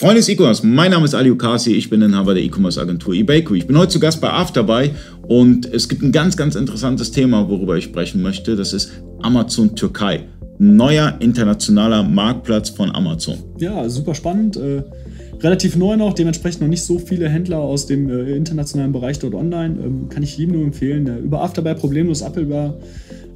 Freunde 0.00 0.18
des 0.18 0.28
E-Commerce, 0.28 0.64
mein 0.64 0.92
Name 0.92 1.06
ist 1.06 1.14
Ali 1.16 1.28
Ukasi, 1.28 1.72
ich 1.72 1.90
bin 1.90 2.00
Inhaber 2.02 2.32
der 2.32 2.44
E-Commerce 2.44 2.80
Agentur 2.80 3.14
eBakery. 3.14 3.58
Ich 3.58 3.66
bin 3.66 3.76
heute 3.76 3.88
zu 3.88 3.98
Gast 3.98 4.20
bei 4.20 4.30
Afterbuy 4.30 4.92
und 5.26 5.66
es 5.66 5.88
gibt 5.88 6.02
ein 6.02 6.12
ganz, 6.12 6.36
ganz 6.36 6.54
interessantes 6.54 7.10
Thema, 7.10 7.48
worüber 7.48 7.76
ich 7.76 7.82
sprechen 7.82 8.22
möchte. 8.22 8.54
Das 8.54 8.72
ist 8.72 8.92
Amazon 9.22 9.74
Türkei. 9.74 10.20
Neuer 10.60 11.16
internationaler 11.18 12.04
Marktplatz 12.04 12.70
von 12.70 12.94
Amazon. 12.94 13.38
Ja, 13.58 13.88
super 13.88 14.14
spannend. 14.14 14.56
Äh, 14.56 14.84
relativ 15.40 15.74
neu 15.74 15.96
noch, 15.96 16.14
dementsprechend 16.14 16.60
noch 16.60 16.68
nicht 16.68 16.84
so 16.84 17.00
viele 17.00 17.28
Händler 17.28 17.58
aus 17.58 17.86
dem 17.86 18.08
äh, 18.08 18.36
internationalen 18.36 18.92
Bereich 18.92 19.18
dort 19.18 19.34
online. 19.34 19.78
Ähm, 19.84 20.08
kann 20.08 20.22
ich 20.22 20.38
jedem 20.38 20.54
nur 20.54 20.62
empfehlen. 20.62 21.08
Äh, 21.08 21.18
über 21.18 21.42
Afterbuy 21.42 21.74
problemlos 21.74 22.22
abbildbar. 22.22 22.76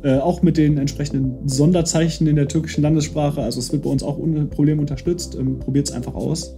Äh, 0.05 0.19
auch 0.19 0.43
mit 0.43 0.57
den 0.57 0.79
entsprechenden 0.79 1.49
Sonderzeichen 1.49 2.27
in 2.27 2.35
der 2.35 2.49
türkischen 2.49 2.83
Landessprache. 2.83 3.41
Also 3.41 3.61
es 3.61 3.71
wird 3.71 3.83
bei 3.83 3.91
uns 3.91 4.03
auch 4.03 4.19
ohne 4.19 4.47
Problem 4.47 4.81
unterstützt. 4.81 5.37
Ähm, 5.39 5.61
Probiert 5.61 5.89
es 5.89 5.95
einfach 5.95 6.15
aus. 6.15 6.57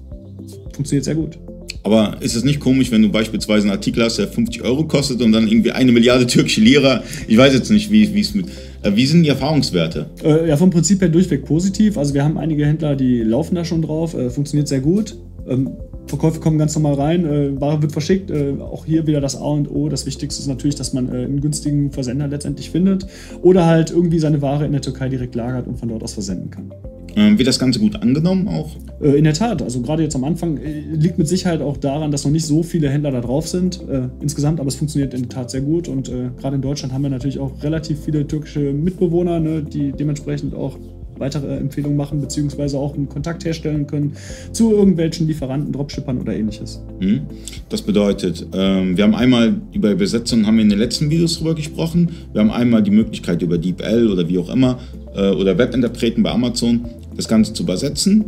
Funktioniert 0.72 1.04
sehr 1.04 1.14
gut. 1.14 1.38
Aber 1.82 2.16
ist 2.20 2.34
es 2.34 2.44
nicht 2.44 2.60
komisch, 2.60 2.90
wenn 2.90 3.02
du 3.02 3.10
beispielsweise 3.10 3.64
einen 3.64 3.72
Artikel 3.72 4.02
hast, 4.02 4.16
der 4.16 4.28
50 4.28 4.62
Euro 4.62 4.84
kostet 4.84 5.20
und 5.20 5.32
dann 5.32 5.46
irgendwie 5.46 5.72
eine 5.72 5.92
Milliarde 5.92 6.26
türkische 6.26 6.62
Lira? 6.62 7.02
Ich 7.28 7.36
weiß 7.36 7.52
jetzt 7.52 7.70
nicht, 7.70 7.90
wie 7.90 8.18
es 8.18 8.34
mit. 8.34 8.46
Äh, 8.82 8.96
wie 8.96 9.04
sind 9.04 9.22
die 9.24 9.28
Erfahrungswerte? 9.28 10.06
Äh, 10.24 10.48
ja, 10.48 10.56
vom 10.56 10.70
Prinzip 10.70 11.02
her 11.02 11.10
durchweg 11.10 11.44
positiv. 11.44 11.98
Also 11.98 12.14
wir 12.14 12.24
haben 12.24 12.38
einige 12.38 12.64
Händler, 12.64 12.96
die 12.96 13.22
laufen 13.22 13.54
da 13.54 13.66
schon 13.66 13.82
drauf. 13.82 14.14
Äh, 14.14 14.30
funktioniert 14.30 14.68
sehr 14.68 14.80
gut. 14.80 15.18
Ähm, 15.46 15.72
Verkäufe 16.06 16.40
kommen 16.40 16.58
ganz 16.58 16.74
normal 16.74 16.94
rein, 16.94 17.24
äh, 17.24 17.60
Ware 17.60 17.82
wird 17.82 17.92
verschickt. 17.92 18.30
Äh, 18.30 18.54
auch 18.60 18.84
hier 18.84 19.06
wieder 19.06 19.20
das 19.20 19.36
A 19.36 19.44
und 19.44 19.70
O. 19.70 19.88
Das 19.88 20.06
Wichtigste 20.06 20.40
ist 20.40 20.48
natürlich, 20.48 20.76
dass 20.76 20.92
man 20.92 21.08
äh, 21.08 21.24
einen 21.24 21.40
günstigen 21.40 21.90
Versender 21.90 22.28
letztendlich 22.28 22.70
findet 22.70 23.06
oder 23.42 23.66
halt 23.66 23.90
irgendwie 23.90 24.18
seine 24.18 24.42
Ware 24.42 24.66
in 24.66 24.72
der 24.72 24.82
Türkei 24.82 25.08
direkt 25.08 25.34
lagert 25.34 25.66
und 25.66 25.78
von 25.78 25.88
dort 25.88 26.02
aus 26.02 26.14
versenden 26.14 26.50
kann. 26.50 26.72
Ähm, 27.16 27.38
wird 27.38 27.46
das 27.46 27.58
Ganze 27.58 27.78
gut 27.78 27.96
angenommen 28.02 28.48
auch? 28.48 28.70
Äh, 29.00 29.16
in 29.16 29.24
der 29.24 29.34
Tat. 29.34 29.62
Also 29.62 29.80
gerade 29.80 30.02
jetzt 30.02 30.16
am 30.16 30.24
Anfang 30.24 30.58
äh, 30.58 30.80
liegt 30.92 31.18
mit 31.18 31.28
Sicherheit 31.28 31.60
auch 31.60 31.76
daran, 31.76 32.10
dass 32.10 32.24
noch 32.24 32.32
nicht 32.32 32.46
so 32.46 32.62
viele 32.62 32.90
Händler 32.90 33.12
da 33.12 33.20
drauf 33.20 33.46
sind 33.46 33.80
äh, 33.88 34.08
insgesamt, 34.20 34.60
aber 34.60 34.68
es 34.68 34.74
funktioniert 34.74 35.14
in 35.14 35.22
der 35.22 35.28
Tat 35.28 35.50
sehr 35.50 35.60
gut. 35.60 35.88
Und 35.88 36.10
gerade 36.38 36.56
in 36.56 36.62
Deutschland 36.62 36.92
haben 36.92 37.02
wir 37.02 37.10
natürlich 37.10 37.38
auch 37.38 37.62
relativ 37.62 38.00
viele 38.00 38.26
türkische 38.26 38.72
Mitbewohner, 38.72 39.40
ne, 39.40 39.62
die 39.62 39.92
dementsprechend 39.92 40.54
auch 40.54 40.76
weitere 41.18 41.56
Empfehlungen 41.56 41.96
machen, 41.96 42.20
beziehungsweise 42.20 42.78
auch 42.78 42.94
einen 42.94 43.08
Kontakt 43.08 43.44
herstellen 43.44 43.86
können 43.86 44.12
zu 44.52 44.72
irgendwelchen 44.72 45.26
Lieferanten, 45.26 45.72
Dropshippern 45.72 46.20
oder 46.20 46.34
ähnliches. 46.34 46.82
Hm. 47.00 47.22
Das 47.68 47.82
bedeutet, 47.82 48.46
ähm, 48.52 48.96
wir 48.96 49.04
haben 49.04 49.14
einmal 49.14 49.54
über 49.72 49.90
Übersetzung 49.90 50.46
haben 50.46 50.56
wir 50.56 50.62
in 50.62 50.70
den 50.70 50.78
letzten 50.78 51.10
Videos 51.10 51.38
drüber 51.38 51.54
gesprochen. 51.54 52.10
Wir 52.32 52.40
haben 52.40 52.50
einmal 52.50 52.82
die 52.82 52.90
Möglichkeit 52.90 53.42
über 53.42 53.58
DeepL 53.58 54.10
oder 54.10 54.28
wie 54.28 54.38
auch 54.38 54.52
immer 54.52 54.78
äh, 55.14 55.30
oder 55.30 55.56
Webinterpreten 55.56 56.22
bei 56.22 56.30
Amazon 56.30 56.84
das 57.16 57.28
Ganze 57.28 57.52
zu 57.52 57.62
übersetzen. 57.62 58.24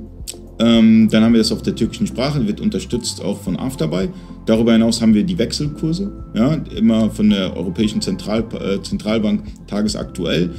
Ähm, 0.58 1.08
dann 1.10 1.22
haben 1.22 1.32
wir 1.32 1.38
das 1.38 1.52
auf 1.52 1.62
der 1.62 1.74
türkischen 1.74 2.06
Sprache, 2.06 2.46
wird 2.46 2.60
unterstützt 2.60 3.22
auch 3.22 3.40
von 3.40 3.58
Afterbuy. 3.58 4.08
Darüber 4.46 4.72
hinaus 4.72 5.02
haben 5.02 5.12
wir 5.12 5.24
die 5.24 5.36
Wechselkurse, 5.36 6.10
ja, 6.34 6.54
immer 6.74 7.10
von 7.10 7.28
der 7.28 7.54
Europäischen 7.56 8.00
Zentral, 8.00 8.44
äh, 8.60 8.80
Zentralbank 8.80 9.42
tagesaktuell. 9.66 10.50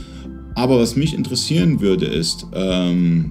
Aber 0.58 0.80
was 0.80 0.95
mich 0.95 1.13
interessieren 1.13 1.81
würde, 1.81 2.08
ist, 2.08 2.47
ähm, 2.52 3.30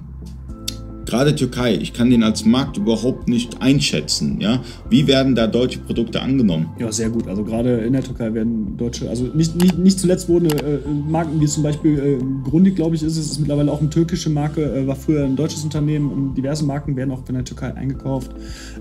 gerade 1.05 1.35
Türkei, 1.35 1.75
ich 1.75 1.91
kann 1.91 2.09
den 2.09 2.23
als 2.23 2.45
Markt 2.45 2.77
überhaupt 2.77 3.27
nicht 3.27 3.61
einschätzen. 3.61 4.39
Ja? 4.39 4.63
Wie 4.89 5.07
werden 5.07 5.35
da 5.35 5.45
deutsche 5.45 5.79
Produkte 5.79 6.21
angenommen? 6.21 6.69
Ja, 6.79 6.89
sehr 6.89 7.09
gut. 7.09 7.27
Also 7.27 7.43
gerade 7.43 7.79
in 7.79 7.91
der 7.91 8.01
Türkei 8.01 8.33
werden 8.33 8.77
deutsche, 8.77 9.09
also 9.09 9.25
nicht, 9.33 9.61
nicht, 9.61 9.77
nicht 9.77 9.99
zuletzt 9.99 10.29
wurden 10.29 10.49
äh, 10.51 10.79
Marken 11.09 11.41
wie 11.41 11.47
zum 11.47 11.63
Beispiel 11.63 11.99
äh, 11.99 12.49
Grundig, 12.49 12.77
glaube 12.77 12.95
ich, 12.95 13.03
ist 13.03 13.17
es, 13.17 13.31
ist 13.31 13.39
mittlerweile 13.39 13.73
auch 13.73 13.81
eine 13.81 13.89
türkische 13.89 14.29
Marke, 14.29 14.63
äh, 14.63 14.87
war 14.87 14.95
früher 14.95 15.25
ein 15.25 15.35
deutsches 15.35 15.65
Unternehmen 15.65 16.09
und 16.09 16.35
diverse 16.35 16.63
Marken 16.63 16.95
werden 16.95 17.11
auch 17.11 17.25
von 17.25 17.35
der 17.35 17.43
Türkei 17.43 17.73
eingekauft. 17.73 18.31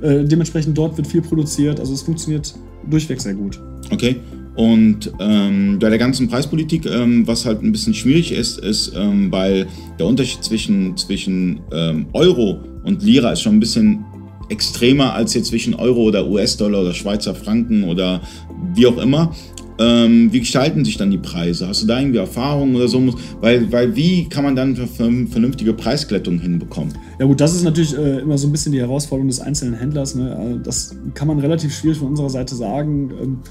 Äh, 0.03 0.23
dementsprechend 0.23 0.79
dort 0.79 0.97
wird 0.97 1.09
viel 1.09 1.23
produziert, 1.23 1.81
also 1.81 1.93
es 1.93 2.03
funktioniert 2.03 2.55
durchweg 2.89 3.21
sehr 3.21 3.35
gut. 3.35 3.61
Okay. 3.91 4.21
Und 4.57 5.13
ähm, 5.21 5.79
bei 5.79 5.91
der 5.91 5.99
ganzen 5.99 6.29
Preispolitik, 6.29 6.87
ähm, 6.87 7.27
was 7.27 7.45
halt 7.45 7.63
ein 7.63 7.73
bisschen 7.73 7.93
schwierig 7.93 8.33
ist, 8.33 8.59
ist, 8.59 8.93
ähm, 8.97 9.31
weil 9.31 9.67
der 9.99 10.07
Unterschied 10.07 10.43
zwischen, 10.43 10.97
zwischen 10.97 11.61
ähm, 11.73 12.07
Euro 12.15 12.61
und 12.85 13.03
Lira 13.03 13.33
ist 13.33 13.43
schon 13.43 13.57
ein 13.57 13.61
bisschen 13.61 14.05
extremer 14.49 15.13
als 15.13 15.35
jetzt 15.35 15.49
zwischen 15.49 15.75
Euro 15.75 16.05
oder 16.05 16.27
US-Dollar 16.27 16.81
oder 16.83 16.95
Schweizer 16.95 17.35
Franken 17.35 17.85
oder 17.85 18.23
wie 18.75 18.87
auch 18.87 18.99
immer. 18.99 19.35
Ähm, 19.79 20.33
wie 20.33 20.41
gestalten 20.41 20.87
sich 20.87 20.97
dann 20.97 21.11
die 21.11 21.19
Preise? 21.19 21.69
Hast 21.69 21.83
du 21.83 21.87
da 21.87 21.99
irgendwie 21.99 22.19
Erfahrungen 22.19 22.77
oder 22.77 22.89
so? 22.89 23.03
Weil, 23.43 23.71
weil 23.71 23.95
wie 23.95 24.27
kann 24.27 24.45
man 24.45 24.57
dann 24.57 24.75
eine 24.75 24.87
vernünftige 24.87 25.75
Preisglättung 25.75 26.39
hinbekommen? 26.39 26.95
Ja 27.19 27.27
gut, 27.27 27.41
das 27.43 27.55
ist 27.55 27.63
natürlich 27.63 27.95
äh, 27.95 28.21
immer 28.21 28.39
so 28.39 28.49
ein 28.49 28.53
bisschen 28.53 28.73
die 28.73 28.81
Herausforderung 28.81 29.29
des 29.29 29.41
einzelnen 29.41 29.75
Händlers. 29.75 30.15
Ne? 30.15 30.35
Also 30.35 30.59
das 30.61 30.97
kann 31.13 31.29
man 31.29 31.39
relativ 31.41 31.75
schwierig 31.75 31.99
von 31.99 32.09
unserer 32.09 32.31
Seite 32.31 32.55
sagen. 32.55 33.43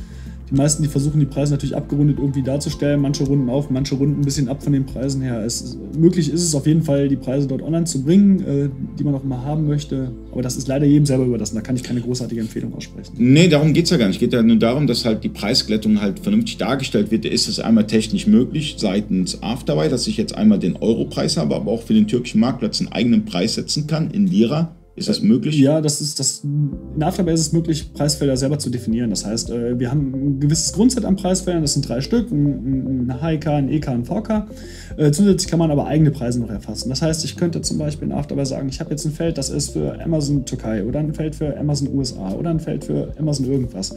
Die 0.50 0.56
meisten, 0.56 0.84
die 0.84 0.90
versuchen 0.90 1.20
die 1.20 1.26
Preise 1.26 1.54
natürlich 1.54 1.76
abgerundet 1.76 2.20
irgendwie 2.20 2.44
darzustellen. 2.44 3.02
Manche 3.02 3.24
runden 3.24 3.50
auf, 3.50 3.70
manche 3.70 3.96
runden 3.96 4.22
ein 4.22 4.26
bisschen 4.26 4.48
ab 4.48 4.64
von 4.64 4.74
den 4.74 4.86
Preisen 4.86 5.22
her. 5.22 5.44
Es, 5.44 5.78
möglich 5.98 6.32
ist 6.32 6.44
es 6.44 6.54
auf 6.54 6.68
jeden 6.68 6.84
Fall, 6.84 7.08
die 7.10 7.16
Preise 7.16 7.48
dort 7.48 7.64
online 7.64 7.86
zu 7.86 8.04
bringen, 8.04 8.42
äh, 8.42 8.70
die 8.98 9.04
man 9.04 9.16
auch 9.16 9.24
immer 9.24 9.44
haben 9.44 9.66
möchte. 9.66 10.12
Aber 10.32 10.44
das 10.44 10.56
ist 10.56 10.68
leider 10.68 10.86
jedem 10.86 11.06
selber 11.06 11.26
überlassen. 11.26 11.56
Da 11.56 11.62
kann 11.62 11.76
ich 11.76 11.84
keine 11.84 12.02
großartige 12.02 12.42
Empfehlung 12.42 12.76
aussprechen. 12.76 13.14
Nee, 13.18 13.48
darum 13.48 13.74
geht 13.74 13.86
es 13.86 13.92
ja 13.92 13.98
gar 13.98 14.08
nicht. 14.08 14.18
Es 14.18 14.20
geht 14.20 14.34
ja 14.34 14.44
nur 14.44 14.58
darum, 14.58 14.86
dass 14.86 15.04
halt 15.04 15.24
die 15.24 15.30
Preisglättung 15.30 16.00
halt 16.00 16.20
vernünftig 16.20 16.58
dargestellt 16.58 17.10
wird. 17.10 17.26
Ist 17.26 17.48
es 17.48 17.60
einmal 17.60 17.88
technisch 17.88 18.28
möglich 18.28 18.76
seitens 18.78 19.42
Afterbuy, 19.42 19.90
dass 19.90 20.06
ich 20.06 20.18
jetzt 20.18 20.36
einmal 20.36 20.60
den 20.60 20.76
Europreis 20.76 21.38
habe, 21.38 21.56
aber 21.56 21.72
auch 21.72 21.82
für 21.82 21.94
den 21.94 22.08
türkischen 22.08 22.40
Marktplatz 22.40 22.80
einen 22.80 22.92
eigenen 22.92 23.26
Preis 23.26 23.56
setzen 23.56 23.88
kann 23.88 24.12
in 24.12 24.28
Lira? 24.28 24.76
Ist 24.98 25.10
das 25.10 25.22
möglich? 25.22 25.60
Ja, 25.60 25.82
das 25.82 26.00
ist 26.00 26.20
das. 26.20 26.42
In 26.44 27.04
Afterbuy 27.04 27.34
ist 27.34 27.42
es 27.42 27.52
möglich, 27.52 27.92
Preisfelder 27.94 28.38
selber 28.38 28.60
zu 28.60 28.70
definieren. 28.70 29.10
Das 29.10 29.26
heißt, 29.26 29.50
äh, 29.50 29.78
wir 29.78 29.92
haben 29.92 30.14
ein 30.14 30.40
gewisses 30.40 30.72
Grundset 30.72 31.04
an 31.04 31.18
Preisfeldern, 31.18 31.62
das 31.62 31.74
sind 31.74 31.88
drei 31.88 32.00
Stück, 32.00 32.32
ein 32.32 33.14
HIK, 33.22 33.48
ein 33.48 33.70
EK, 33.70 33.90
ein 33.90 34.06
VK. 34.06 34.48
Äh, 34.96 35.12
zusätzlich 35.12 35.50
kann 35.50 35.60
man 35.60 35.70
aber 35.70 35.86
eigene 35.86 36.12
Preise 36.12 36.40
noch 36.40 36.50
erfassen. 36.50 36.88
Das 36.88 37.02
heißt, 37.02 37.26
ich 37.26 37.36
könnte 37.36 37.62
zum 37.62 37.78
Beispiel 37.78 38.08
in 38.08 38.14
Afterbuy 38.14 38.46
sagen, 38.46 38.70
ich 38.70 38.80
habe 38.80 38.92
jetzt 38.92 39.04
ein 39.04 39.12
Feld, 39.12 39.38
das 39.38 39.50
ist 39.50 39.72
für 39.72 40.02
Amazon 40.02 40.46
Türkei 40.46 40.86
oder 40.86 41.00
ein 41.00 41.14
Feld 41.14 41.36
für 41.36 41.58
Amazon 41.58 41.94
USA 41.94 42.32
oder 42.32 42.52
ein 42.52 42.62
Feld 42.62 42.86
für 42.86 43.12
Amazon 43.20 43.52
irgendwas. 43.52 43.94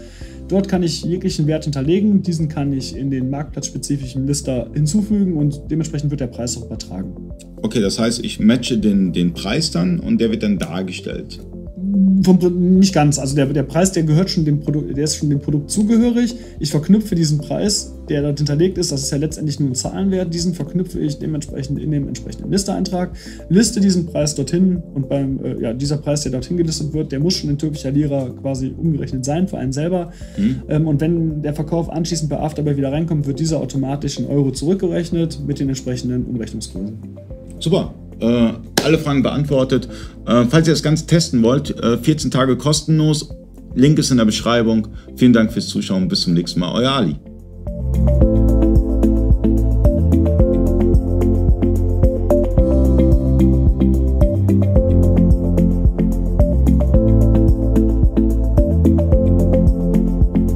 Dort 0.48 0.66
kann 0.66 0.82
ich 0.82 1.04
jeglichen 1.04 1.46
Wert 1.46 1.64
hinterlegen, 1.64 2.22
diesen 2.22 2.48
kann 2.48 2.72
ich 2.72 2.96
in 2.96 3.10
den 3.10 3.28
marktplatzspezifischen 3.28 4.26
Lister 4.26 4.70
hinzufügen 4.72 5.36
und 5.36 5.60
dementsprechend 5.70 6.10
wird 6.10 6.22
der 6.22 6.28
Preis 6.28 6.56
auch 6.56 6.64
übertragen. 6.64 7.14
Okay, 7.60 7.80
das 7.80 7.98
heißt, 7.98 8.24
ich 8.24 8.40
matche 8.40 8.78
den, 8.78 9.12
den 9.12 9.34
Preis 9.34 9.70
dann 9.70 10.00
und 10.00 10.20
der 10.20 10.30
wird 10.30 10.42
dann 10.42 10.58
dargestellt. 10.58 11.38
Nicht 11.98 12.94
ganz. 12.94 13.18
Also 13.18 13.34
der, 13.34 13.46
der 13.46 13.62
Preis, 13.62 13.92
der 13.92 14.02
gehört 14.02 14.30
schon 14.30 14.44
dem 14.44 14.60
Produkt, 14.60 14.96
der 14.96 15.04
ist 15.04 15.16
schon 15.16 15.30
dem 15.30 15.40
Produkt 15.40 15.70
zugehörig. 15.70 16.36
Ich 16.60 16.70
verknüpfe 16.70 17.14
diesen 17.14 17.38
Preis, 17.38 17.94
der 18.08 18.22
dort 18.22 18.38
hinterlegt 18.38 18.78
ist, 18.78 18.92
das 18.92 19.02
ist 19.02 19.10
ja 19.10 19.18
letztendlich 19.18 19.60
nur 19.60 19.70
ein 19.70 19.74
Zahlenwert, 19.74 20.32
diesen 20.32 20.54
verknüpfe 20.54 20.98
ich 20.98 21.18
dementsprechend 21.18 21.78
in 21.78 21.90
dem 21.90 22.08
entsprechenden 22.08 22.50
Listeeintrag, 22.50 23.12
liste 23.48 23.80
diesen 23.80 24.06
Preis 24.06 24.34
dorthin 24.34 24.82
und 24.94 25.08
beim, 25.08 25.44
äh, 25.44 25.60
ja, 25.60 25.72
dieser 25.72 25.98
Preis, 25.98 26.22
der 26.22 26.32
dorthin 26.32 26.56
gelistet 26.56 26.92
wird, 26.92 27.12
der 27.12 27.20
muss 27.20 27.34
schon 27.34 27.50
in 27.50 27.58
türkischer 27.58 27.90
Lira 27.90 28.30
quasi 28.40 28.74
umgerechnet 28.76 29.24
sein 29.24 29.48
für 29.48 29.58
einen 29.58 29.72
selber. 29.72 30.12
Mhm. 30.36 30.62
Ähm, 30.68 30.86
und 30.86 31.00
wenn 31.00 31.42
der 31.42 31.54
Verkauf 31.54 31.90
anschließend 31.90 32.30
bei 32.30 32.38
Afterbuy 32.38 32.76
wieder 32.76 32.92
reinkommt, 32.92 33.26
wird 33.26 33.40
dieser 33.40 33.60
automatisch 33.60 34.18
in 34.18 34.26
Euro 34.26 34.50
zurückgerechnet 34.50 35.40
mit 35.46 35.60
den 35.60 35.68
entsprechenden 35.68 36.24
Umrechnungskursen. 36.24 36.98
Super. 37.58 37.94
Äh, 38.20 38.52
alle 38.84 38.98
Fragen 38.98 39.22
beantwortet. 39.22 39.88
Äh, 40.26 40.44
falls 40.48 40.68
ihr 40.68 40.74
das 40.74 40.82
Ganze 40.82 41.06
testen 41.06 41.42
wollt, 41.42 41.78
äh, 41.82 41.98
14 41.98 42.30
Tage 42.30 42.56
kostenlos. 42.56 43.30
Link 43.74 43.98
ist 43.98 44.10
in 44.10 44.16
der 44.16 44.24
Beschreibung. 44.24 44.88
Vielen 45.16 45.32
Dank 45.32 45.52
fürs 45.52 45.68
Zuschauen. 45.68 46.08
Bis 46.08 46.22
zum 46.22 46.34
nächsten 46.34 46.60
Mal. 46.60 46.72
Euer 46.72 46.92
Ali. 46.92 47.16